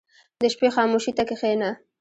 [0.41, 1.69] •د شپې خاموشي ته کښېنه.